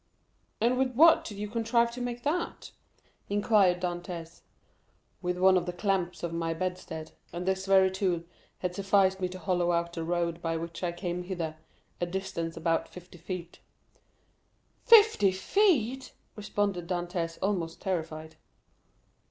[0.59, 2.71] "And with what did you contrive to make that?"
[3.29, 4.41] inquired Dantès.
[5.21, 8.23] "With one of the clamps of my bedstead; and this very tool
[8.63, 11.55] has sufficed me to hollow out the road by which I came hither,
[12.01, 13.59] a distance of about fifty feet."
[14.85, 18.37] "Fifty feet!" responded Dantès, almost terrified.